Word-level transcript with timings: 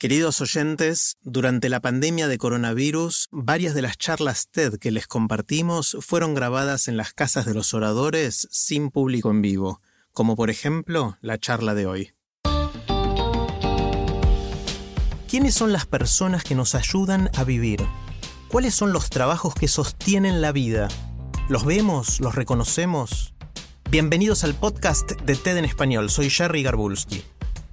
Queridos 0.00 0.40
oyentes, 0.40 1.18
durante 1.20 1.68
la 1.68 1.80
pandemia 1.80 2.26
de 2.26 2.38
coronavirus, 2.38 3.28
varias 3.32 3.74
de 3.74 3.82
las 3.82 3.98
charlas 3.98 4.48
TED 4.50 4.78
que 4.78 4.90
les 4.90 5.06
compartimos 5.06 5.98
fueron 6.00 6.32
grabadas 6.32 6.88
en 6.88 6.96
las 6.96 7.12
casas 7.12 7.44
de 7.44 7.52
los 7.52 7.74
oradores 7.74 8.48
sin 8.50 8.90
público 8.90 9.30
en 9.30 9.42
vivo, 9.42 9.82
como 10.14 10.36
por 10.36 10.48
ejemplo 10.48 11.18
la 11.20 11.36
charla 11.36 11.74
de 11.74 11.84
hoy. 11.84 12.12
¿Quiénes 15.28 15.52
son 15.52 15.70
las 15.70 15.84
personas 15.84 16.44
que 16.44 16.54
nos 16.54 16.74
ayudan 16.74 17.28
a 17.36 17.44
vivir? 17.44 17.84
¿Cuáles 18.48 18.74
son 18.74 18.94
los 18.94 19.10
trabajos 19.10 19.54
que 19.54 19.68
sostienen 19.68 20.40
la 20.40 20.52
vida? 20.52 20.88
¿Los 21.50 21.66
vemos? 21.66 22.20
¿Los 22.20 22.36
reconocemos? 22.36 23.34
Bienvenidos 23.90 24.44
al 24.44 24.54
podcast 24.54 25.10
de 25.10 25.36
TED 25.36 25.58
en 25.58 25.66
español. 25.66 26.08
Soy 26.08 26.30
Jerry 26.30 26.62
Garbulski. 26.62 27.22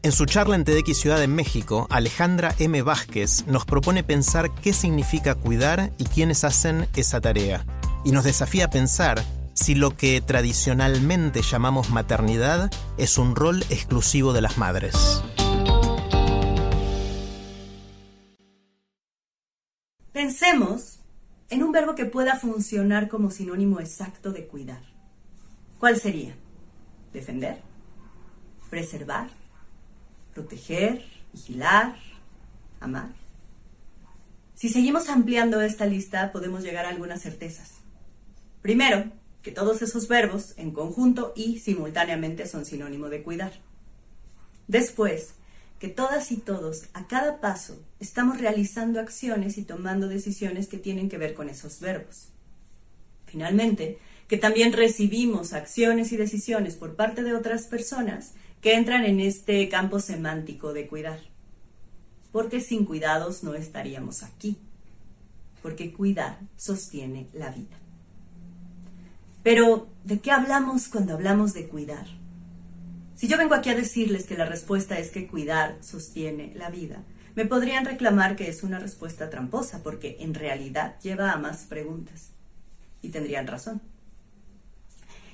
En 0.07 0.13
su 0.13 0.25
charla 0.25 0.55
en 0.55 0.63
TEDx 0.63 0.97
Ciudad 0.97 1.19
de 1.19 1.27
México, 1.27 1.85
Alejandra 1.89 2.55
M. 2.59 2.81
Vázquez 2.81 3.45
nos 3.45 3.65
propone 3.65 4.05
pensar 4.05 4.55
qué 4.55 4.71
significa 4.71 5.35
cuidar 5.35 5.91
y 5.97 6.05
quiénes 6.05 6.45
hacen 6.45 6.87
esa 6.95 7.19
tarea. 7.19 7.65
Y 8.05 8.13
nos 8.13 8.23
desafía 8.23 8.67
a 8.67 8.69
pensar 8.69 9.21
si 9.53 9.75
lo 9.75 9.97
que 9.97 10.21
tradicionalmente 10.21 11.41
llamamos 11.41 11.89
maternidad 11.89 12.71
es 12.97 13.17
un 13.17 13.35
rol 13.35 13.65
exclusivo 13.69 14.31
de 14.31 14.39
las 14.39 14.57
madres. 14.57 15.21
Pensemos 20.13 21.01
en 21.49 21.63
un 21.63 21.73
verbo 21.73 21.95
que 21.95 22.05
pueda 22.05 22.37
funcionar 22.37 23.09
como 23.09 23.29
sinónimo 23.29 23.81
exacto 23.81 24.31
de 24.31 24.47
cuidar. 24.47 24.83
¿Cuál 25.79 25.99
sería? 25.99 26.33
¿Defender? 27.11 27.61
¿Preservar? 28.69 29.46
¿Proteger? 30.37 31.03
¿Vigilar? 31.33 31.95
¿Amar? 32.79 33.09
Si 34.53 34.69
seguimos 34.69 35.09
ampliando 35.09 35.61
esta 35.61 35.87
lista, 35.87 36.31
podemos 36.31 36.61
llegar 36.61 36.85
a 36.85 36.89
algunas 36.89 37.23
certezas. 37.23 37.71
Primero, 38.61 39.05
que 39.41 39.49
todos 39.49 39.81
esos 39.81 40.07
verbos, 40.07 40.53
en 40.57 40.69
conjunto 40.69 41.33
y 41.35 41.57
simultáneamente, 41.57 42.45
son 42.45 42.65
sinónimo 42.65 43.09
de 43.09 43.23
cuidar. 43.23 43.53
Después, 44.67 45.33
que 45.79 45.87
todas 45.87 46.31
y 46.31 46.37
todos, 46.37 46.83
a 46.93 47.07
cada 47.07 47.41
paso, 47.41 47.81
estamos 47.99 48.39
realizando 48.39 48.99
acciones 48.99 49.57
y 49.57 49.63
tomando 49.63 50.07
decisiones 50.07 50.67
que 50.67 50.77
tienen 50.77 51.09
que 51.09 51.17
ver 51.17 51.33
con 51.33 51.49
esos 51.49 51.79
verbos. 51.79 52.27
Finalmente, 53.25 53.97
que 54.27 54.37
también 54.37 54.73
recibimos 54.73 55.53
acciones 55.53 56.11
y 56.11 56.17
decisiones 56.17 56.75
por 56.75 56.95
parte 56.95 57.23
de 57.23 57.33
otras 57.33 57.63
personas 57.63 58.33
que 58.61 58.75
entran 58.75 59.05
en 59.05 59.19
este 59.19 59.67
campo 59.69 59.99
semántico 59.99 60.73
de 60.73 60.87
cuidar. 60.87 61.19
Porque 62.31 62.59
sin 62.59 62.85
cuidados 62.85 63.43
no 63.43 63.53
estaríamos 63.53 64.23
aquí. 64.23 64.57
Porque 65.61 65.93
cuidar 65.93 66.39
sostiene 66.57 67.27
la 67.33 67.49
vida. 67.51 67.77
Pero, 69.43 69.87
¿de 70.03 70.19
qué 70.19 70.31
hablamos 70.31 70.89
cuando 70.89 71.13
hablamos 71.13 71.53
de 71.53 71.67
cuidar? 71.67 72.05
Si 73.15 73.27
yo 73.27 73.37
vengo 73.37 73.55
aquí 73.55 73.69
a 73.69 73.75
decirles 73.75 74.25
que 74.25 74.37
la 74.37 74.45
respuesta 74.45 74.99
es 74.99 75.09
que 75.09 75.25
cuidar 75.25 75.77
sostiene 75.81 76.53
la 76.55 76.69
vida, 76.69 77.03
me 77.33 77.45
podrían 77.45 77.85
reclamar 77.85 78.35
que 78.35 78.49
es 78.49 78.61
una 78.63 78.77
respuesta 78.77 79.29
tramposa 79.29 79.81
porque 79.83 80.17
en 80.19 80.33
realidad 80.33 80.99
lleva 81.01 81.31
a 81.31 81.37
más 81.37 81.63
preguntas. 81.63 82.31
Y 83.01 83.09
tendrían 83.09 83.47
razón. 83.47 83.81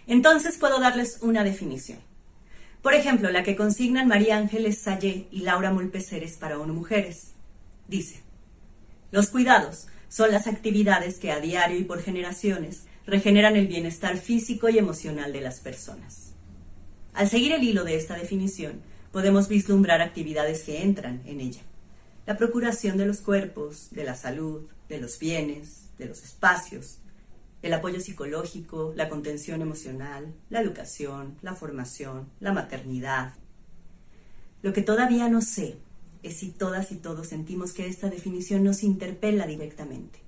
Entonces 0.07 0.57
puedo 0.57 0.79
darles 0.79 1.19
una 1.21 1.43
definición. 1.43 1.99
Por 2.81 2.93
ejemplo, 2.93 3.31
la 3.31 3.43
que 3.43 3.55
consignan 3.55 4.07
María 4.07 4.37
Ángeles 4.37 4.79
Sayé 4.79 5.27
y 5.31 5.39
Laura 5.39 5.71
Mulpeceres 5.71 6.37
para 6.37 6.59
ONU 6.59 6.73
Mujeres. 6.73 7.31
Dice, 7.87 8.21
los 9.11 9.29
cuidados 9.29 9.87
son 10.09 10.31
las 10.31 10.47
actividades 10.47 11.17
que 11.17 11.31
a 11.31 11.39
diario 11.39 11.77
y 11.77 11.85
por 11.85 12.01
generaciones 12.01 12.83
regeneran 13.05 13.55
el 13.55 13.67
bienestar 13.67 14.17
físico 14.17 14.69
y 14.69 14.77
emocional 14.77 15.31
de 15.31 15.41
las 15.41 15.59
personas. 15.59 16.33
Al 17.13 17.29
seguir 17.29 17.53
el 17.53 17.63
hilo 17.63 17.83
de 17.83 17.95
esta 17.95 18.15
definición, 18.15 18.81
podemos 19.11 19.47
vislumbrar 19.47 20.01
actividades 20.01 20.63
que 20.63 20.81
entran 20.81 21.21
en 21.25 21.39
ella. 21.39 21.61
La 22.25 22.37
procuración 22.37 22.97
de 22.97 23.05
los 23.05 23.19
cuerpos, 23.19 23.89
de 23.91 24.03
la 24.03 24.15
salud, 24.15 24.63
de 24.89 24.99
los 24.99 25.19
bienes, 25.19 25.89
de 25.97 26.05
los 26.05 26.23
espacios, 26.23 26.97
el 27.63 27.73
apoyo 27.73 28.01
psicológico, 28.01 28.93
la 28.95 29.09
contención 29.09 29.61
emocional, 29.61 30.33
la 30.49 30.59
educación, 30.59 31.37
la 31.41 31.55
formación, 31.55 32.29
la 32.41 32.51
maternidad. 32.51 33.33
Lo 34.61 34.73
que 34.73 34.81
todavía 34.81 35.29
no 35.29 35.41
sé 35.41 35.77
es 36.23 36.37
si 36.37 36.49
todas 36.49 36.91
y 36.91 36.97
todos 36.97 37.27
sentimos 37.27 37.71
que 37.71 37.87
esta 37.87 38.09
definición 38.09 38.65
nos 38.65 38.83
interpela 38.83 39.47
directamente, 39.47 40.19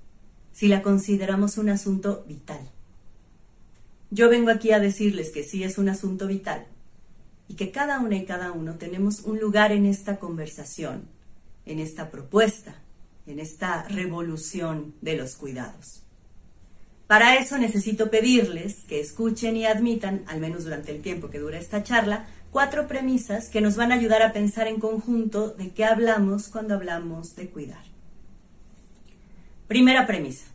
si 0.54 0.70
la 0.70 0.82
consideramos 0.82 1.58
un 1.58 1.70
asunto 1.70 2.24
vital. 2.26 2.72
Yo 4.12 4.30
vengo 4.30 4.50
aquí 4.50 4.72
a 4.72 4.80
decirles 4.80 5.30
que 5.30 5.44
sí 5.44 5.64
es 5.64 5.78
un 5.78 5.90
asunto 5.90 6.28
vital, 6.28 6.68
y 7.50 7.56
que 7.56 7.72
cada 7.72 8.00
una 8.00 8.16
y 8.16 8.26
cada 8.26 8.54
uno 8.54 8.76
tenemos 8.76 9.20
un 9.22 9.40
lugar 9.40 9.74
en 9.74 9.86
esta 9.86 10.20
conversación, 10.20 11.04
en 11.66 11.80
esta 11.80 12.10
propuesta, 12.10 12.82
en 13.28 13.40
esta 13.40 13.84
revolución 13.84 14.96
de 15.02 15.18
los 15.18 15.36
cuidados. 15.36 16.05
Para 17.08 17.38
eso 17.38 17.58
necesito 17.58 18.10
pedirles 18.10 18.84
que 18.88 19.00
escuchen 19.00 19.56
y 19.58 19.66
admitan, 19.66 20.24
al 20.28 20.40
menos 20.40 20.64
durante 20.64 20.92
el 20.92 21.02
tiempo 21.02 21.30
que 21.30 21.40
dura 21.40 21.60
esta 21.60 21.84
charla, 21.84 22.26
cuatro 22.50 22.88
premisas 22.88 23.50
que 23.50 23.62
nos 23.62 23.76
van 23.76 23.92
a 23.92 23.96
ayudar 23.96 24.24
a 24.24 24.34
pensar 24.34 24.68
en 24.68 24.80
conjunto 24.80 25.50
de 25.50 25.70
qué 25.70 25.86
hablamos 25.86 26.48
cuando 26.48 26.74
hablamos 26.74 27.36
de 27.36 27.50
cuidar. 27.50 27.84
Primera 29.68 30.08
premisa. 30.08 30.46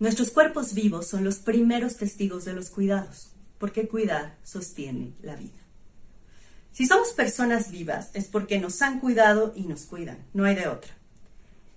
Nuestros 0.00 0.30
cuerpos 0.30 0.74
vivos 0.74 1.08
son 1.08 1.24
los 1.24 1.36
primeros 1.36 1.96
testigos 1.96 2.44
de 2.44 2.52
los 2.52 2.68
cuidados, 2.68 3.30
porque 3.58 3.88
cuidar 3.88 4.36
sostiene 4.42 5.14
la 5.22 5.34
vida. 5.34 5.58
Si 6.72 6.86
somos 6.86 7.08
personas 7.12 7.70
vivas 7.70 8.10
es 8.12 8.26
porque 8.26 8.60
nos 8.60 8.82
han 8.82 9.00
cuidado 9.00 9.52
y 9.56 9.62
nos 9.62 9.86
cuidan, 9.86 10.18
no 10.34 10.44
hay 10.44 10.54
de 10.54 10.68
otra. 10.68 10.97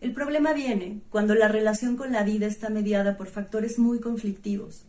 El 0.02 0.14
problema 0.14 0.52
viene 0.52 1.02
cuando 1.10 1.36
la 1.36 1.48
relación 1.48 1.96
con 1.96 2.12
la 2.12 2.24
vida 2.24 2.48
está 2.48 2.70
mediada 2.70 3.16
por 3.16 3.28
factores 3.28 3.80
muy 3.80 4.02
conflictivos. 4.02 4.84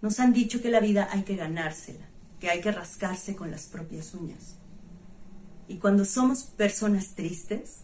Nos 0.00 0.18
han 0.20 0.32
dicho 0.32 0.62
que 0.62 0.70
la 0.70 0.80
vida 0.80 1.08
hay 1.10 1.24
que 1.24 1.36
ganársela, 1.36 2.06
que 2.40 2.48
hay 2.48 2.62
que 2.62 2.72
rascarse 2.72 3.36
con 3.36 3.50
las 3.50 3.66
propias 3.66 4.14
uñas. 4.14 4.56
Y 5.68 5.76
cuando 5.76 6.06
somos 6.06 6.44
personas 6.44 7.14
tristes, 7.14 7.80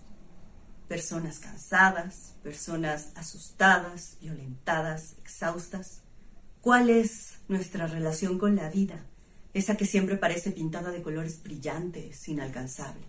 personas 0.89 1.39
cansadas, 1.39 2.35
personas 2.43 3.11
asustadas, 3.15 4.17
violentadas, 4.23 5.17
exhaustas, 5.23 6.01
¿cuál 6.63 6.89
es 6.89 7.35
nuestra 7.49 7.87
relación 7.87 8.39
con 8.39 8.57
la 8.57 8.71
vida? 8.71 9.05
esa 9.53 9.77
que 9.77 9.87
siempre 9.87 10.17
parece 10.17 10.53
pintada 10.53 10.91
de 10.91 11.03
colores 11.03 11.43
brillantes, 11.43 12.29
inalcanzable. 12.29 13.05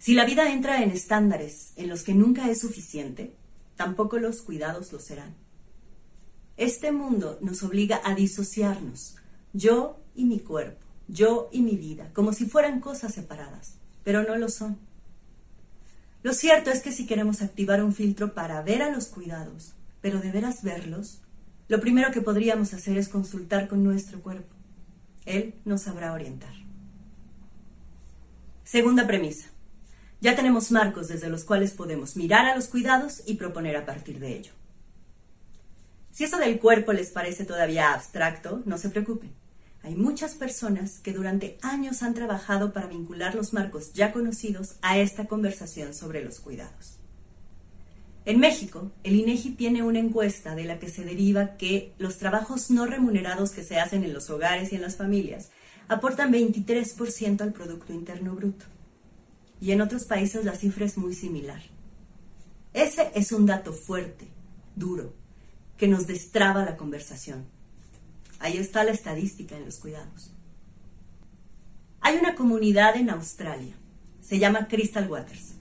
Si 0.00 0.14
la 0.14 0.24
vida 0.24 0.50
entra 0.50 0.82
en 0.82 0.90
estándares 0.90 1.74
en 1.76 1.90
los 1.90 2.02
que 2.04 2.14
nunca 2.14 2.48
es 2.48 2.60
suficiente, 2.60 3.34
tampoco 3.76 4.18
los 4.18 4.40
cuidados 4.40 4.90
lo 4.94 4.98
serán. 4.98 5.34
Este 6.56 6.90
mundo 6.90 7.36
nos 7.42 7.62
obliga 7.62 8.00
a 8.02 8.14
disociarnos, 8.14 9.16
yo 9.52 10.00
y 10.14 10.24
mi 10.24 10.40
cuerpo, 10.40 10.86
yo 11.06 11.50
y 11.52 11.60
mi 11.60 11.76
vida, 11.76 12.10
como 12.14 12.32
si 12.32 12.46
fueran 12.46 12.80
cosas 12.80 13.12
separadas, 13.12 13.74
pero 14.02 14.22
no 14.22 14.36
lo 14.36 14.48
son. 14.48 14.78
Lo 16.22 16.32
cierto 16.32 16.70
es 16.70 16.80
que 16.80 16.92
si 16.92 17.04
queremos 17.04 17.42
activar 17.42 17.84
un 17.84 17.94
filtro 17.94 18.32
para 18.32 18.62
ver 18.62 18.80
a 18.80 18.90
los 18.90 19.06
cuidados, 19.06 19.74
pero 20.00 20.20
de 20.20 20.32
veras 20.32 20.62
verlos, 20.62 21.20
lo 21.68 21.78
primero 21.78 22.10
que 22.10 22.22
podríamos 22.22 22.72
hacer 22.72 22.96
es 22.96 23.10
consultar 23.10 23.68
con 23.68 23.84
nuestro 23.84 24.22
cuerpo. 24.22 24.56
Él 25.26 25.56
nos 25.66 25.82
sabrá 25.82 26.14
orientar. 26.14 26.54
Segunda 28.64 29.06
premisa. 29.06 29.50
Ya 30.20 30.36
tenemos 30.36 30.70
marcos 30.70 31.08
desde 31.08 31.30
los 31.30 31.44
cuales 31.44 31.72
podemos 31.72 32.16
mirar 32.16 32.46
a 32.46 32.54
los 32.54 32.68
cuidados 32.68 33.22
y 33.26 33.34
proponer 33.34 33.76
a 33.76 33.86
partir 33.86 34.18
de 34.18 34.36
ello. 34.36 34.52
Si 36.12 36.24
eso 36.24 36.36
del 36.36 36.58
cuerpo 36.58 36.92
les 36.92 37.10
parece 37.10 37.44
todavía 37.44 37.94
abstracto, 37.94 38.62
no 38.66 38.76
se 38.76 38.90
preocupen. 38.90 39.32
hay 39.82 39.94
muchas 39.94 40.34
personas 40.34 40.98
que 40.98 41.14
durante 41.14 41.56
años 41.62 42.02
han 42.02 42.12
trabajado 42.12 42.74
para 42.74 42.86
vincular 42.86 43.34
los 43.34 43.54
marcos 43.54 43.94
ya 43.94 44.12
conocidos 44.12 44.74
a 44.82 44.98
esta 44.98 45.24
conversación 45.24 45.94
sobre 45.94 46.22
los 46.22 46.40
cuidados. 46.40 46.98
En 48.26 48.38
México, 48.38 48.92
el 49.02 49.16
INEGI 49.16 49.52
tiene 49.52 49.82
una 49.82 49.98
encuesta 49.98 50.54
de 50.54 50.64
la 50.64 50.78
que 50.78 50.90
se 50.90 51.06
deriva 51.06 51.56
que 51.56 51.94
los 51.96 52.18
trabajos 52.18 52.70
no 52.70 52.84
remunerados 52.84 53.52
que 53.52 53.64
se 53.64 53.80
hacen 53.80 54.04
en 54.04 54.12
los 54.12 54.28
hogares 54.28 54.70
y 54.72 54.76
en 54.76 54.82
las 54.82 54.96
familias 54.96 55.48
aportan 55.88 56.30
23% 56.30 57.40
al 57.40 57.52
Producto 57.54 57.94
Interno 57.94 58.34
Bruto. 58.34 58.66
Y 59.60 59.72
en 59.72 59.80
otros 59.80 60.04
países 60.04 60.44
la 60.44 60.54
cifra 60.54 60.86
es 60.86 60.96
muy 60.96 61.14
similar. 61.14 61.60
Ese 62.72 63.10
es 63.14 63.32
un 63.32 63.46
dato 63.46 63.72
fuerte, 63.72 64.28
duro, 64.76 65.12
que 65.76 65.88
nos 65.88 66.06
destraba 66.06 66.64
la 66.64 66.76
conversación. 66.76 67.46
Ahí 68.38 68.56
está 68.56 68.84
la 68.84 68.92
estadística 68.92 69.56
en 69.56 69.66
los 69.66 69.78
cuidados. 69.78 70.32
Hay 72.00 72.16
una 72.16 72.34
comunidad 72.34 72.96
en 72.96 73.10
Australia, 73.10 73.74
se 74.22 74.38
llama 74.38 74.68
Crystal 74.68 75.10
Waters. 75.10 75.54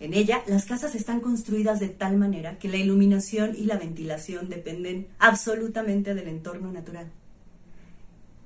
En 0.00 0.14
ella, 0.14 0.42
las 0.46 0.64
casas 0.64 0.94
están 0.94 1.20
construidas 1.20 1.80
de 1.80 1.88
tal 1.88 2.16
manera 2.16 2.58
que 2.58 2.68
la 2.68 2.76
iluminación 2.76 3.54
y 3.56 3.64
la 3.64 3.76
ventilación 3.76 4.48
dependen 4.48 5.08
absolutamente 5.18 6.14
del 6.14 6.28
entorno 6.28 6.70
natural. 6.70 7.10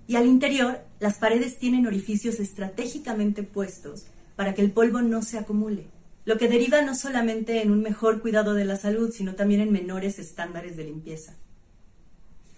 Y 0.09 0.17
al 0.17 0.27
interior, 0.27 0.81
las 0.99 1.19
paredes 1.19 1.59
tienen 1.59 1.87
orificios 1.87 2.41
estratégicamente 2.41 3.43
puestos 3.43 4.07
para 4.37 4.55
que 4.55 4.63
el 4.63 4.73
polvo 4.73 5.03
no 5.03 5.23
se 5.23 5.39
acumule, 5.39 5.87
lo 6.25 6.39
que 6.39 6.49
deriva 6.49 6.83
no 6.83 6.95
solamente 6.95 7.63
en 7.63 7.71
un 7.71 7.83
mejor 7.83 8.21
cuidado 8.23 8.55
de 8.55 8.65
la 8.65 8.77
salud, 8.77 9.11
sino 9.13 9.35
también 9.35 9.61
en 9.61 9.73
menores 9.73 10.19
estándares 10.19 10.77
de 10.77 10.85
limpieza. 10.85 11.35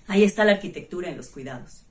Ahí 0.07 0.23
está 0.23 0.45
la 0.45 0.53
arquitectura 0.53 1.09
en 1.09 1.17
los 1.17 1.29
cuidados. 1.29 1.85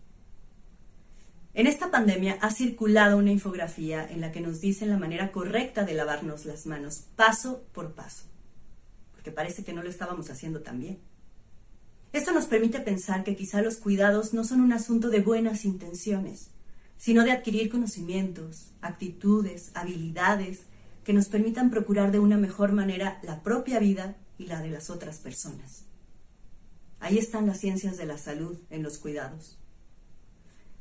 En 1.56 1.68
esta 1.68 1.92
pandemia 1.92 2.38
ha 2.42 2.52
circulado 2.52 3.18
una 3.18 3.32
infografía 3.32 4.08
en 4.08 4.22
la 4.22 4.32
que 4.32 4.42
nos 4.42 4.60
dicen 4.60 4.90
la 4.90 4.98
manera 4.98 5.32
correcta 5.32 5.84
de 5.84 5.94
lavarnos 5.94 6.46
las 6.46 6.66
manos, 6.66 7.06
paso 7.16 7.64
por 7.74 7.94
paso, 7.94 8.24
porque 9.12 9.32
parece 9.32 9.64
que 9.64 9.74
no 9.74 9.84
lo 9.84 9.90
estábamos 9.90 10.30
haciendo 10.30 10.62
tan 10.62 10.80
bien. 10.80 11.00
Esto 12.12 12.32
nos 12.32 12.46
permite 12.46 12.80
pensar 12.80 13.24
que 13.24 13.36
quizá 13.36 13.62
los 13.62 13.78
cuidados 13.78 14.34
no 14.34 14.44
son 14.44 14.62
un 14.62 14.74
asunto 14.74 15.10
de 15.10 15.22
buenas 15.22 15.66
intenciones, 15.66 16.50
sino 16.98 17.24
de 17.24 17.32
adquirir 17.32 17.70
conocimientos, 17.70 18.72
actitudes, 18.82 19.72
habilidades 19.74 20.62
que 21.04 21.14
nos 21.14 21.28
permitan 21.28 21.70
procurar 21.70 22.12
de 22.12 22.20
una 22.20 22.38
mejor 22.38 22.72
manera 22.72 23.20
la 23.24 23.44
propia 23.44 23.80
vida 23.80 24.16
y 24.38 24.46
la 24.46 24.62
de 24.62 24.70
las 24.70 24.90
otras 24.90 25.18
personas. 25.18 25.84
Ahí 27.00 27.18
están 27.18 27.46
las 27.46 27.60
ciencias 27.60 27.98
de 27.98 28.06
la 28.06 28.18
salud 28.18 28.58
en 28.70 28.84
los 28.84 28.98
cuidados. 28.98 29.58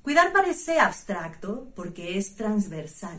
Cuidar 0.03 0.33
parece 0.33 0.79
abstracto 0.79 1.73
porque 1.75 2.19
es 2.19 2.35
transversal. 2.37 3.19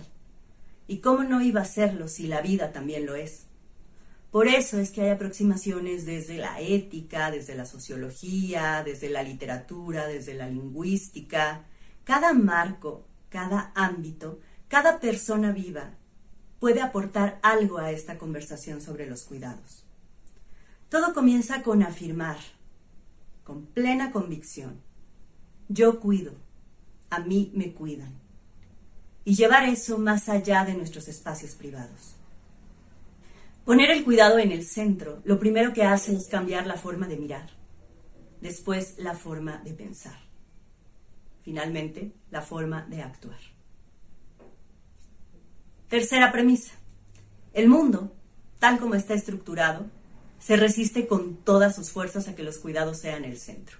¿Y 0.87 0.99
cómo 0.99 1.23
no 1.23 1.41
iba 1.41 1.61
a 1.61 1.65
serlo 1.65 2.07
si 2.07 2.27
la 2.27 2.41
vida 2.41 2.71
también 2.71 3.05
lo 3.05 3.15
es? 3.15 3.45
Por 4.31 4.47
eso 4.47 4.79
es 4.79 4.91
que 4.91 5.01
hay 5.01 5.09
aproximaciones 5.11 6.05
desde 6.05 6.37
la 6.37 6.59
ética, 6.59 7.29
desde 7.29 7.55
la 7.55 7.65
sociología, 7.65 8.81
desde 8.83 9.09
la 9.09 9.21
literatura, 9.21 10.07
desde 10.07 10.33
la 10.33 10.49
lingüística. 10.49 11.65
Cada 12.03 12.33
marco, 12.33 13.05
cada 13.29 13.71
ámbito, 13.75 14.39
cada 14.67 14.99
persona 14.99 15.51
viva 15.51 15.91
puede 16.59 16.81
aportar 16.81 17.39
algo 17.41 17.77
a 17.77 17.91
esta 17.91 18.17
conversación 18.17 18.81
sobre 18.81 19.05
los 19.07 19.23
cuidados. 19.23 19.83
Todo 20.89 21.13
comienza 21.13 21.63
con 21.63 21.83
afirmar, 21.83 22.37
con 23.43 23.65
plena 23.65 24.11
convicción. 24.11 24.79
Yo 25.67 25.99
cuido, 25.99 26.33
a 27.09 27.19
mí 27.19 27.51
me 27.53 27.73
cuidan. 27.73 28.13
Y 29.25 29.35
llevar 29.35 29.65
eso 29.65 29.97
más 29.97 30.29
allá 30.29 30.65
de 30.65 30.73
nuestros 30.73 31.07
espacios 31.07 31.55
privados. 31.55 32.15
Poner 33.65 33.91
el 33.91 34.03
cuidado 34.03 34.39
en 34.39 34.51
el 34.51 34.65
centro, 34.65 35.21
lo 35.23 35.39
primero 35.39 35.71
que 35.71 35.83
hace 35.83 36.15
es 36.15 36.27
cambiar 36.27 36.67
la 36.67 36.75
forma 36.75 37.07
de 37.07 37.17
mirar, 37.17 37.49
después 38.41 38.95
la 38.97 39.15
forma 39.15 39.59
de 39.59 39.73
pensar, 39.73 40.19
finalmente 41.43 42.11
la 42.31 42.41
forma 42.41 42.85
de 42.89 43.01
actuar. 43.01 43.39
Tercera 45.89 46.31
premisa. 46.31 46.73
El 47.53 47.69
mundo, 47.69 48.15
tal 48.59 48.79
como 48.79 48.95
está 48.95 49.13
estructurado, 49.13 49.85
se 50.39 50.57
resiste 50.57 51.05
con 51.05 51.35
todas 51.35 51.75
sus 51.75 51.91
fuerzas 51.91 52.27
a 52.27 52.35
que 52.35 52.43
los 52.43 52.57
cuidados 52.57 52.97
sean 52.97 53.25
el 53.25 53.37
centro. 53.37 53.77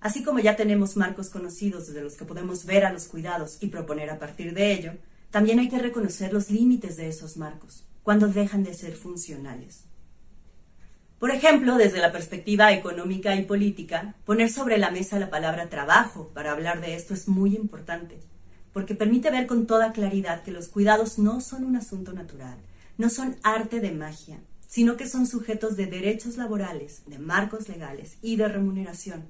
Así 0.00 0.24
como 0.24 0.38
ya 0.38 0.56
tenemos 0.56 0.96
marcos 0.96 1.28
conocidos 1.28 1.86
desde 1.86 2.02
los 2.02 2.16
que 2.16 2.24
podemos 2.24 2.64
ver 2.64 2.84
a 2.84 2.92
los 2.92 3.06
cuidados 3.06 3.58
y 3.60 3.68
proponer 3.68 4.10
a 4.10 4.18
partir 4.18 4.54
de 4.54 4.72
ello, 4.72 4.92
también 5.30 5.60
hay 5.60 5.68
que 5.68 5.78
reconocer 5.78 6.32
los 6.32 6.50
límites 6.50 6.96
de 6.96 7.08
esos 7.08 7.36
marcos, 7.36 7.84
cuando 8.02 8.26
dejan 8.26 8.64
de 8.64 8.74
ser 8.74 8.96
funcionales. 8.96 9.84
Por 11.20 11.30
ejemplo, 11.30 11.76
desde 11.76 11.98
la 11.98 12.12
perspectiva 12.12 12.72
económica 12.72 13.36
y 13.36 13.44
política, 13.44 14.14
poner 14.24 14.50
sobre 14.50 14.78
la 14.78 14.90
mesa 14.90 15.18
la 15.18 15.28
palabra 15.28 15.68
trabajo 15.68 16.30
para 16.32 16.50
hablar 16.50 16.80
de 16.80 16.94
esto 16.94 17.12
es 17.12 17.28
muy 17.28 17.54
importante, 17.54 18.18
porque 18.72 18.94
permite 18.94 19.30
ver 19.30 19.46
con 19.46 19.66
toda 19.66 19.92
claridad 19.92 20.42
que 20.42 20.50
los 20.50 20.68
cuidados 20.68 21.18
no 21.18 21.42
son 21.42 21.64
un 21.64 21.76
asunto 21.76 22.14
natural, 22.14 22.56
no 22.96 23.10
son 23.10 23.36
arte 23.42 23.80
de 23.80 23.92
magia, 23.92 24.38
sino 24.66 24.96
que 24.96 25.06
son 25.06 25.26
sujetos 25.26 25.76
de 25.76 25.88
derechos 25.88 26.38
laborales, 26.38 27.02
de 27.04 27.18
marcos 27.18 27.68
legales 27.68 28.16
y 28.22 28.36
de 28.36 28.48
remuneración. 28.48 29.24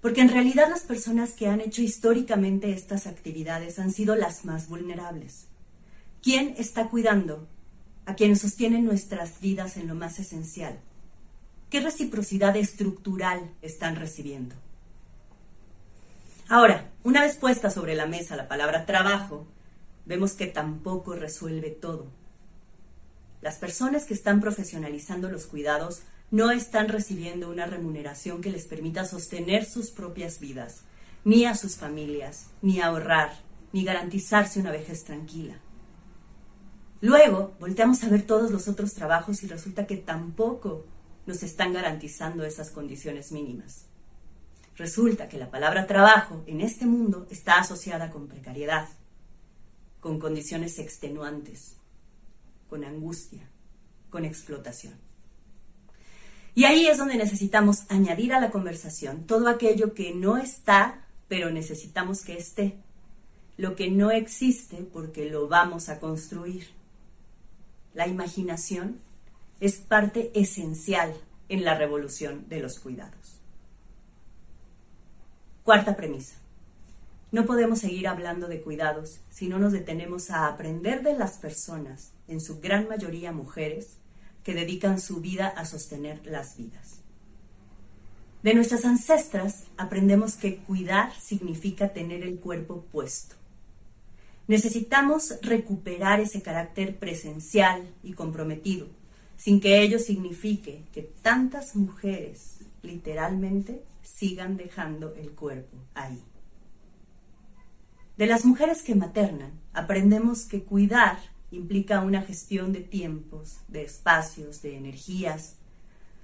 Porque 0.00 0.20
en 0.20 0.28
realidad 0.28 0.68
las 0.70 0.82
personas 0.82 1.32
que 1.32 1.48
han 1.48 1.60
hecho 1.60 1.82
históricamente 1.82 2.70
estas 2.70 3.08
actividades 3.08 3.80
han 3.80 3.90
sido 3.90 4.14
las 4.14 4.44
más 4.44 4.68
vulnerables. 4.68 5.46
¿Quién 6.22 6.54
está 6.56 6.88
cuidando 6.88 7.48
a 8.06 8.14
quienes 8.14 8.40
sostienen 8.40 8.84
nuestras 8.84 9.40
vidas 9.40 9.76
en 9.76 9.88
lo 9.88 9.94
más 9.94 10.18
esencial? 10.18 10.78
¿Qué 11.68 11.80
reciprocidad 11.80 12.56
estructural 12.56 13.50
están 13.60 13.96
recibiendo? 13.96 14.54
Ahora, 16.48 16.90
una 17.02 17.20
vez 17.20 17.36
puesta 17.36 17.70
sobre 17.70 17.94
la 17.94 18.06
mesa 18.06 18.36
la 18.36 18.48
palabra 18.48 18.86
trabajo, 18.86 19.46
vemos 20.06 20.32
que 20.32 20.46
tampoco 20.46 21.14
resuelve 21.14 21.70
todo 21.70 22.06
las 23.46 23.58
personas 23.58 24.06
que 24.06 24.14
están 24.14 24.40
profesionalizando 24.40 25.30
los 25.30 25.46
cuidados 25.46 26.00
no 26.32 26.50
están 26.50 26.88
recibiendo 26.88 27.48
una 27.48 27.64
remuneración 27.64 28.40
que 28.40 28.50
les 28.50 28.66
permita 28.66 29.04
sostener 29.04 29.64
sus 29.64 29.90
propias 29.90 30.40
vidas, 30.40 30.80
ni 31.24 31.44
a 31.44 31.54
sus 31.54 31.76
familias, 31.76 32.46
ni 32.60 32.80
ahorrar, 32.80 33.32
ni 33.72 33.84
garantizarse 33.84 34.58
una 34.58 34.72
vejez 34.72 35.04
tranquila. 35.04 35.54
Luego 37.06 37.54
volteamos 37.60 38.02
a 38.02 38.08
ver 38.08 38.22
todos 38.22 38.50
los 38.50 38.66
otros 38.66 38.92
trabajos 38.94 39.44
y 39.44 39.46
resulta 39.46 39.86
que 39.86 39.96
tampoco 39.96 40.84
nos 41.24 41.44
están 41.44 41.72
garantizando 41.72 42.44
esas 42.44 42.72
condiciones 42.72 43.30
mínimas. 43.30 43.84
Resulta 44.74 45.28
que 45.28 45.38
la 45.38 45.48
palabra 45.48 45.86
trabajo 45.86 46.42
en 46.48 46.60
este 46.60 46.84
mundo 46.84 47.28
está 47.30 47.60
asociada 47.60 48.10
con 48.10 48.26
precariedad, 48.26 48.88
con 50.00 50.18
condiciones 50.18 50.80
extenuantes, 50.80 51.76
con 52.68 52.82
angustia, 52.82 53.48
con 54.10 54.24
explotación. 54.24 54.94
Y 56.56 56.64
ahí 56.64 56.88
es 56.88 56.98
donde 56.98 57.18
necesitamos 57.18 57.84
añadir 57.88 58.34
a 58.34 58.40
la 58.40 58.50
conversación 58.50 59.28
todo 59.28 59.46
aquello 59.46 59.94
que 59.94 60.12
no 60.12 60.38
está, 60.38 61.06
pero 61.28 61.52
necesitamos 61.52 62.22
que 62.22 62.36
esté. 62.36 62.80
Lo 63.56 63.76
que 63.76 63.92
no 63.92 64.10
existe 64.10 64.78
porque 64.92 65.30
lo 65.30 65.46
vamos 65.46 65.88
a 65.88 66.00
construir. 66.00 66.74
La 67.96 68.06
imaginación 68.06 68.98
es 69.58 69.76
parte 69.76 70.30
esencial 70.34 71.14
en 71.48 71.64
la 71.64 71.78
revolución 71.78 72.46
de 72.46 72.60
los 72.60 72.78
cuidados. 72.78 73.40
Cuarta 75.64 75.96
premisa. 75.96 76.34
No 77.32 77.46
podemos 77.46 77.78
seguir 77.78 78.06
hablando 78.06 78.48
de 78.48 78.60
cuidados 78.60 79.20
si 79.30 79.48
no 79.48 79.58
nos 79.58 79.72
detenemos 79.72 80.30
a 80.30 80.46
aprender 80.46 81.02
de 81.02 81.16
las 81.16 81.38
personas, 81.38 82.12
en 82.28 82.42
su 82.42 82.60
gran 82.60 82.86
mayoría 82.86 83.32
mujeres, 83.32 83.96
que 84.44 84.52
dedican 84.52 85.00
su 85.00 85.22
vida 85.22 85.48
a 85.48 85.64
sostener 85.64 86.20
las 86.26 86.58
vidas. 86.58 87.00
De 88.42 88.52
nuestras 88.52 88.84
ancestras 88.84 89.64
aprendemos 89.78 90.34
que 90.34 90.58
cuidar 90.58 91.14
significa 91.14 91.94
tener 91.94 92.22
el 92.24 92.40
cuerpo 92.40 92.84
puesto. 92.92 93.36
Necesitamos 94.48 95.34
recuperar 95.42 96.20
ese 96.20 96.42
carácter 96.42 96.96
presencial 96.96 97.82
y 98.02 98.12
comprometido, 98.12 98.86
sin 99.36 99.60
que 99.60 99.82
ello 99.82 99.98
signifique 99.98 100.84
que 100.92 101.02
tantas 101.02 101.74
mujeres 101.74 102.58
literalmente 102.82 103.82
sigan 104.02 104.56
dejando 104.56 105.14
el 105.14 105.32
cuerpo 105.32 105.76
ahí. 105.94 106.22
De 108.16 108.26
las 108.26 108.44
mujeres 108.44 108.82
que 108.82 108.94
maternan, 108.94 109.52
aprendemos 109.72 110.44
que 110.44 110.62
cuidar 110.62 111.18
implica 111.50 112.00
una 112.00 112.22
gestión 112.22 112.72
de 112.72 112.80
tiempos, 112.80 113.58
de 113.68 113.82
espacios, 113.82 114.62
de 114.62 114.76
energías, 114.76 115.56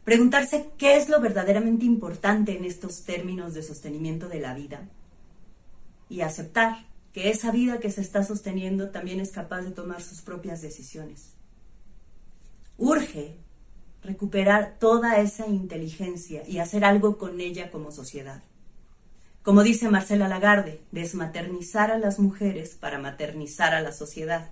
Preguntarse 0.05 0.67
qué 0.79 0.97
es 0.97 1.09
lo 1.09 1.21
verdaderamente 1.21 1.85
importante 1.85 2.57
en 2.57 2.65
estos 2.65 3.05
términos 3.05 3.55
de 3.55 3.63
sostenimiento 3.63 4.29
de 4.29 4.41
la 4.41 4.53
vida 4.53 4.89
y 6.09 6.23
aceptar 6.23 6.87
que 7.13 7.31
esa 7.31 7.51
vida 7.51 7.79
que 7.79 7.91
se 7.91 8.01
está 8.01 8.25
sosteniendo 8.25 8.91
también 8.91 9.21
es 9.21 9.31
capaz 9.31 9.63
de 9.63 9.71
tomar 9.71 10.03
sus 10.03 10.23
propias 10.23 10.63
decisiones. 10.63 11.35
Urge 12.79 13.37
recuperar 14.03 14.77
toda 14.79 15.21
esa 15.21 15.47
inteligencia 15.47 16.43
y 16.49 16.59
hacer 16.59 16.85
algo 16.85 17.19
con 17.19 17.41
ella 17.41 17.71
como 17.71 17.93
sociedad. 17.93 18.43
Como 19.43 19.63
dice 19.63 19.89
Marcela 19.89 20.29
Lagarde, 20.29 20.81
desmaternizar 20.91 21.91
a 21.91 21.99
las 21.99 22.19
mujeres 22.19 22.77
para 22.77 22.99
maternizar 22.99 23.75
a 23.75 23.81
la 23.81 23.93
sociedad. 23.93 24.51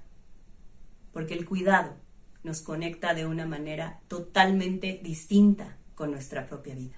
Porque 1.13 1.35
el 1.35 1.47
cuidado 1.47 1.95
nos 2.43 2.61
conecta 2.61 3.15
de 3.15 3.27
una 3.27 3.47
manera 3.47 4.01
totalmente 4.09 5.01
distinta 5.03 5.77
con 5.95 6.11
nuestra 6.11 6.47
propia 6.47 6.75
vida. 6.75 6.97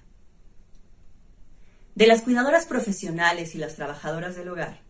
De 1.95 2.07
las 2.07 2.21
cuidadoras 2.21 2.65
profesionales 2.65 3.53
y 3.53 3.59
las 3.59 3.75
trabajadoras 3.75 4.35
del 4.35 4.49
hogar, 4.49 4.81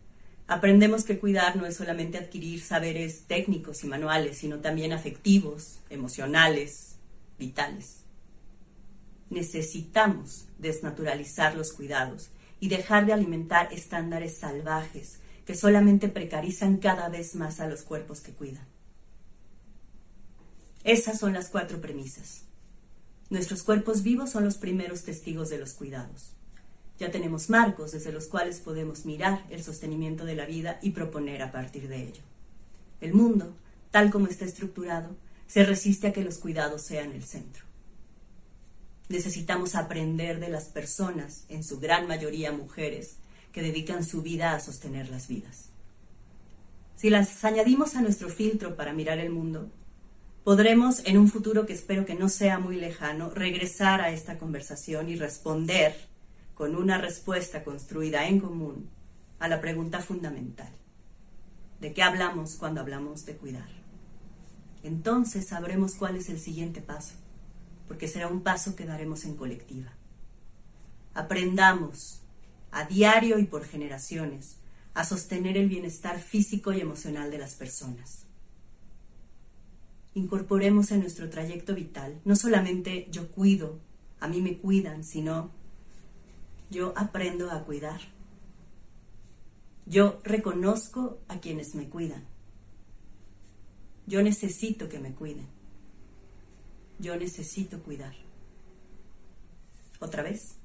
aprendemos 0.47 1.03
que 1.03 1.19
cuidar 1.19 1.55
no 1.55 1.65
es 1.65 1.75
solamente 1.75 2.17
adquirir 2.17 2.61
saberes 2.61 3.23
técnicos 3.27 3.83
y 3.83 3.87
manuales, 3.87 4.37
sino 4.37 4.59
también 4.59 4.93
afectivos, 4.93 5.79
emocionales, 5.89 6.95
vitales. 7.39 8.03
Necesitamos 9.29 10.45
desnaturalizar 10.59 11.55
los 11.55 11.73
cuidados 11.73 12.29
y 12.59 12.69
dejar 12.69 13.05
de 13.05 13.13
alimentar 13.13 13.73
estándares 13.73 14.37
salvajes 14.37 15.19
que 15.45 15.55
solamente 15.55 16.07
precarizan 16.07 16.77
cada 16.77 17.09
vez 17.09 17.35
más 17.35 17.59
a 17.59 17.67
los 17.67 17.81
cuerpos 17.81 18.21
que 18.21 18.31
cuidan. 18.31 18.65
Esas 20.83 21.19
son 21.19 21.33
las 21.33 21.49
cuatro 21.49 21.79
premisas. 21.81 22.43
Nuestros 23.29 23.63
cuerpos 23.63 24.03
vivos 24.03 24.29
son 24.31 24.45
los 24.45 24.57
primeros 24.57 25.03
testigos 25.03 25.49
de 25.49 25.57
los 25.57 25.73
cuidados. 25.73 26.33
Ya 26.99 27.11
tenemos 27.11 27.49
marcos 27.49 27.91
desde 27.91 28.11
los 28.11 28.27
cuales 28.27 28.59
podemos 28.59 29.05
mirar 29.05 29.45
el 29.49 29.63
sostenimiento 29.63 30.25
de 30.25 30.35
la 30.35 30.45
vida 30.45 30.79
y 30.81 30.91
proponer 30.91 31.41
a 31.41 31.51
partir 31.51 31.87
de 31.87 32.03
ello. 32.03 32.21
El 33.01 33.13
mundo, 33.13 33.53
tal 33.91 34.11
como 34.11 34.27
está 34.27 34.45
estructurado, 34.45 35.15
se 35.47 35.65
resiste 35.65 36.07
a 36.07 36.13
que 36.13 36.23
los 36.23 36.37
cuidados 36.37 36.81
sean 36.81 37.11
el 37.11 37.23
centro. 37.23 37.63
Necesitamos 39.09 39.75
aprender 39.75 40.39
de 40.39 40.49
las 40.49 40.65
personas, 40.65 41.43
en 41.49 41.63
su 41.63 41.79
gran 41.79 42.07
mayoría 42.07 42.51
mujeres, 42.51 43.17
que 43.51 43.61
dedican 43.61 44.03
su 44.03 44.21
vida 44.21 44.53
a 44.53 44.59
sostener 44.59 45.09
las 45.09 45.27
vidas. 45.27 45.69
Si 46.95 47.09
las 47.09 47.43
añadimos 47.43 47.95
a 47.95 48.01
nuestro 48.01 48.29
filtro 48.29 48.75
para 48.75 48.93
mirar 48.93 49.19
el 49.19 49.29
mundo, 49.29 49.69
podremos 50.43 51.01
en 51.05 51.17
un 51.17 51.29
futuro 51.29 51.65
que 51.65 51.73
espero 51.73 52.05
que 52.05 52.15
no 52.15 52.29
sea 52.29 52.59
muy 52.59 52.77
lejano 52.77 53.29
regresar 53.29 54.01
a 54.01 54.11
esta 54.11 54.37
conversación 54.37 55.09
y 55.09 55.15
responder 55.15 55.95
con 56.53 56.75
una 56.75 56.97
respuesta 56.97 57.63
construida 57.63 58.27
en 58.27 58.39
común 58.39 58.89
a 59.39 59.47
la 59.47 59.61
pregunta 59.61 59.99
fundamental. 59.99 60.71
¿De 61.79 61.93
qué 61.93 62.03
hablamos 62.03 62.55
cuando 62.55 62.81
hablamos 62.81 63.25
de 63.25 63.35
cuidar? 63.35 63.69
Entonces 64.83 65.47
sabremos 65.47 65.95
cuál 65.95 66.15
es 66.15 66.29
el 66.29 66.39
siguiente 66.39 66.81
paso, 66.81 67.15
porque 67.87 68.07
será 68.07 68.27
un 68.27 68.41
paso 68.41 68.75
que 68.75 68.85
daremos 68.85 69.25
en 69.25 69.35
colectiva. 69.35 69.91
Aprendamos 71.13 72.21
a 72.71 72.85
diario 72.85 73.39
y 73.39 73.45
por 73.45 73.65
generaciones 73.65 74.57
a 74.93 75.03
sostener 75.03 75.57
el 75.57 75.69
bienestar 75.69 76.19
físico 76.19 76.71
y 76.73 76.81
emocional 76.81 77.31
de 77.31 77.37
las 77.37 77.55
personas 77.55 78.23
incorporemos 80.15 80.91
en 80.91 81.01
nuestro 81.01 81.29
trayecto 81.29 81.73
vital 81.75 82.19
no 82.23 82.35
solamente 82.35 83.07
yo 83.11 83.31
cuido, 83.31 83.79
a 84.19 84.27
mí 84.27 84.41
me 84.41 84.57
cuidan, 84.57 85.03
sino 85.03 85.51
yo 86.73 86.93
aprendo 86.97 87.51
a 87.51 87.63
cuidar. 87.63 88.01
Yo 89.85 90.19
reconozco 90.23 91.19
a 91.27 91.39
quienes 91.39 91.75
me 91.75 91.87
cuidan. 91.87 92.25
Yo 94.07 94.21
necesito 94.23 94.89
que 94.89 94.99
me 94.99 95.13
cuiden. 95.13 95.47
Yo 96.99 97.15
necesito 97.15 97.81
cuidar. 97.83 98.15
Otra 99.99 100.23
vez. 100.23 100.55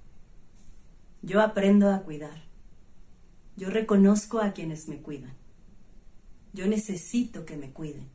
Yo 1.23 1.43
aprendo 1.43 1.93
a 1.93 2.03
cuidar. 2.03 2.43
Yo 3.57 3.69
reconozco 3.69 4.41
a 4.41 4.53
quienes 4.53 4.89
me 4.89 5.03
cuidan. 5.03 5.35
Yo 6.55 6.67
necesito 6.67 7.45
que 7.45 7.57
me 7.57 7.71
cuiden. 7.73 8.09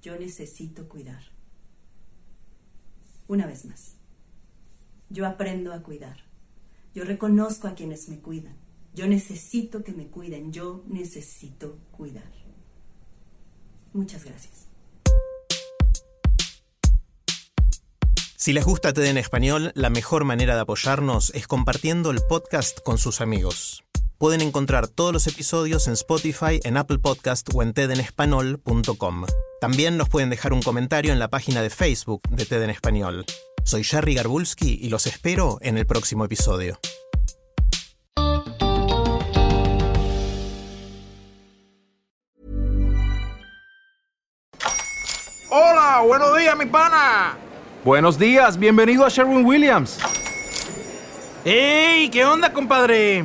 Yo 0.00 0.18
necesito 0.18 0.88
cuidar. 0.88 1.22
Una 3.28 3.46
vez 3.46 3.66
más. 3.66 3.96
Yo 5.10 5.26
aprendo 5.26 5.72
a 5.72 5.82
cuidar. 5.82 6.33
Yo 6.94 7.04
reconozco 7.04 7.66
a 7.66 7.74
quienes 7.74 8.08
me 8.08 8.20
cuidan. 8.20 8.56
Yo 8.94 9.08
necesito 9.08 9.82
que 9.82 9.92
me 9.92 10.06
cuiden. 10.06 10.52
Yo 10.52 10.84
necesito 10.86 11.78
cuidar. 11.90 12.30
Muchas 13.92 14.24
gracias. 14.24 14.68
Si 18.36 18.52
les 18.52 18.64
gusta 18.64 18.92
TED 18.92 19.06
en 19.06 19.18
español, 19.18 19.72
la 19.74 19.90
mejor 19.90 20.24
manera 20.24 20.54
de 20.54 20.60
apoyarnos 20.60 21.30
es 21.34 21.48
compartiendo 21.48 22.10
el 22.10 22.20
podcast 22.28 22.78
con 22.84 22.98
sus 22.98 23.20
amigos. 23.20 23.82
Pueden 24.18 24.42
encontrar 24.42 24.86
todos 24.86 25.12
los 25.12 25.26
episodios 25.26 25.88
en 25.88 25.94
Spotify, 25.94 26.60
en 26.62 26.76
Apple 26.76 26.98
Podcast 26.98 27.48
o 27.54 27.62
en 27.62 27.72
tedenespanol.com. 27.72 29.24
También 29.60 29.96
nos 29.96 30.08
pueden 30.08 30.30
dejar 30.30 30.52
un 30.52 30.62
comentario 30.62 31.12
en 31.12 31.18
la 31.18 31.28
página 31.28 31.62
de 31.62 31.70
Facebook 31.70 32.22
de 32.30 32.44
TED 32.44 32.62
en 32.62 32.70
Español. 32.70 33.24
Soy 33.64 33.82
Jerry 33.82 34.14
Garbulski 34.14 34.78
y 34.82 34.90
los 34.90 35.06
espero 35.06 35.56
en 35.62 35.78
el 35.78 35.86
próximo 35.86 36.26
episodio. 36.26 36.78
Hola, 45.48 46.02
buenos 46.06 46.36
días, 46.36 46.58
mi 46.58 46.66
pana. 46.66 47.38
Buenos 47.84 48.18
días, 48.18 48.58
bienvenido 48.58 49.06
a 49.06 49.08
Sherwin 49.08 49.46
Williams. 49.46 49.98
¡Ey! 51.46 52.10
¿Qué 52.10 52.22
onda, 52.26 52.52
compadre? 52.52 53.24